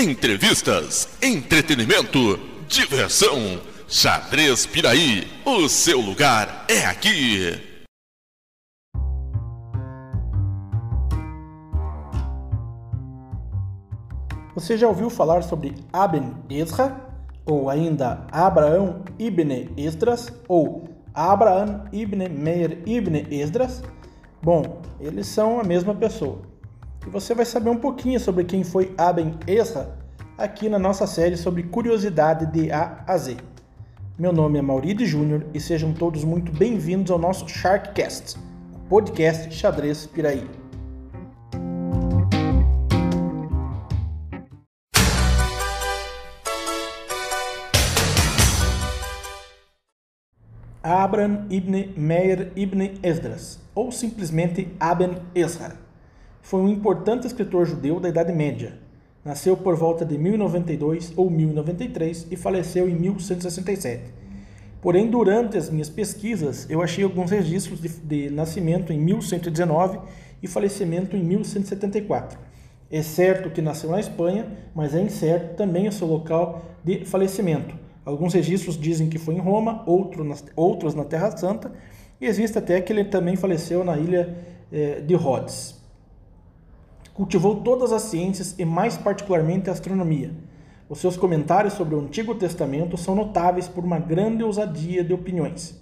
[0.00, 3.60] entrevistas, entretenimento, diversão.
[3.86, 7.60] Xadrez Piraí, o seu lugar é aqui.
[14.54, 16.96] Você já ouviu falar sobre Aben Ezra,
[17.44, 23.82] ou ainda Abraão ibn Esdras, ou Abraham ibn Meir ibn Esdras?
[24.42, 26.38] Bom, eles são a mesma pessoa.
[27.06, 29.96] E você vai saber um pouquinho sobre quem foi Aben Ezra
[30.36, 33.38] aqui na nossa série sobre curiosidade de A a Z.
[34.18, 38.38] Meu nome é Mauride Júnior e sejam todos muito bem-vindos ao nosso Sharkcast,
[38.74, 40.46] o podcast Xadrez Piraí.
[50.82, 55.76] Abraham ibn Meir ibn Esdras, ou simplesmente Aben Ezra,
[56.42, 58.78] foi um importante escritor judeu da Idade Média.
[59.24, 64.02] Nasceu por volta de 1092 ou 1093 e faleceu em 1167.
[64.80, 69.98] Porém, durante as minhas pesquisas, eu achei alguns registros de, de nascimento em 1119
[70.42, 72.38] e falecimento em 1174.
[72.90, 77.74] É certo que nasceu na Espanha, mas é incerto também o seu local de falecimento.
[78.04, 81.70] Alguns registros dizem que foi em Roma, outro outros na Terra Santa,
[82.20, 84.34] e existe até que ele também faleceu na ilha
[84.72, 85.79] eh, de Rhodes.
[87.14, 90.32] Cultivou todas as ciências e, mais particularmente, a astronomia.
[90.88, 95.80] Os seus comentários sobre o Antigo Testamento são notáveis por uma grande ousadia de opiniões.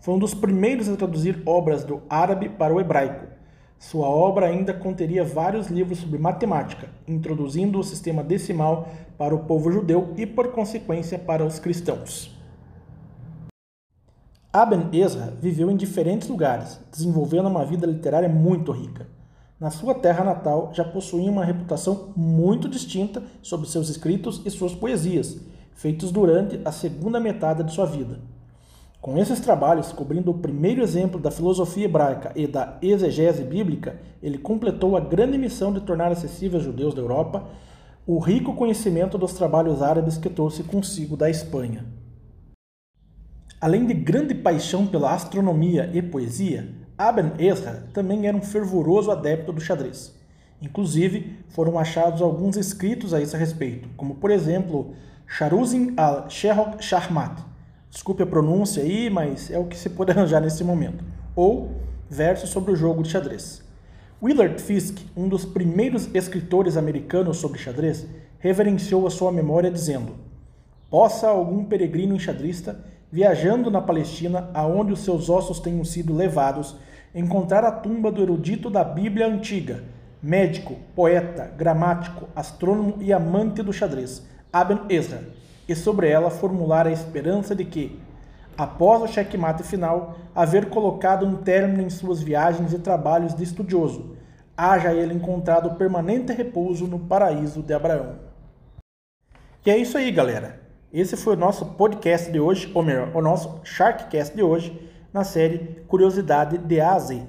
[0.00, 3.26] Foi um dos primeiros a traduzir obras do árabe para o hebraico.
[3.78, 9.72] Sua obra ainda conteria vários livros sobre matemática, introduzindo o sistema decimal para o povo
[9.72, 12.38] judeu e, por consequência, para os cristãos.
[14.52, 19.19] Aben Ezra viveu em diferentes lugares, desenvolvendo uma vida literária muito rica
[19.60, 24.74] na sua terra natal já possuía uma reputação muito distinta sobre seus escritos e suas
[24.74, 25.38] poesias,
[25.74, 28.18] feitos durante a segunda metade de sua vida.
[29.02, 34.38] Com esses trabalhos, cobrindo o primeiro exemplo da filosofia hebraica e da exegese bíblica, ele
[34.38, 37.48] completou a grande missão de tornar acessível aos judeus da Europa
[38.06, 41.84] o rico conhecimento dos trabalhos árabes que trouxe consigo da Espanha.
[43.60, 49.54] Além de grande paixão pela astronomia e poesia, Aben Ezra também era um fervoroso adepto
[49.54, 50.14] do xadrez.
[50.60, 54.94] Inclusive, foram achados alguns escritos a esse respeito, como por exemplo,
[55.26, 57.40] Charuzin al-Sherok Shahmat.
[57.90, 61.02] Desculpe a pronúncia aí, mas é o que se pode arranjar nesse momento.
[61.34, 61.70] Ou
[62.10, 63.62] versos sobre o jogo de xadrez.
[64.22, 68.06] Willard Fisk, um dos primeiros escritores americanos sobre xadrez,
[68.38, 70.16] reverenciou a sua memória dizendo:
[70.90, 76.76] Possa algum peregrino enxadrista, viajando na Palestina, aonde os seus ossos tenham sido levados,
[77.14, 79.82] encontrar a tumba do erudito da Bíblia antiga,
[80.22, 85.24] médico, poeta, gramático, astrônomo e amante do xadrez, Aben Ezra,
[85.68, 87.98] e sobre ela formular a esperança de que,
[88.56, 94.16] após o checkmate final, haver colocado um término em suas viagens e trabalhos de estudioso,
[94.56, 98.16] haja ele encontrado permanente repouso no paraíso de Abraão.
[99.64, 100.60] E é isso aí, galera.
[100.92, 105.22] Esse foi o nosso podcast de hoje, ou melhor, o nosso Sharkcast de hoje na
[105.22, 107.22] série Curiosidade de A a Z.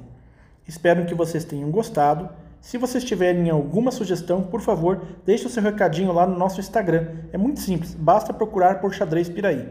[0.68, 2.28] Espero que vocês tenham gostado.
[2.60, 7.08] Se vocês tiverem alguma sugestão, por favor, deixe o seu recadinho lá no nosso Instagram.
[7.32, 9.70] É muito simples, basta procurar por Xadrez Piraí.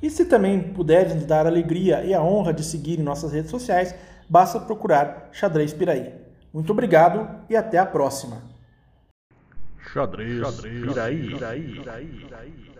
[0.00, 3.32] E se também puderem nos dar a alegria e a honra de seguir em nossas
[3.32, 3.96] redes sociais,
[4.28, 6.14] basta procurar Xadrez Piraí.
[6.54, 8.42] Muito obrigado e até a próxima.
[9.92, 11.26] Xadrez, Xadrez Piraí.
[11.26, 11.72] Piraí.
[11.72, 12.77] Piraí.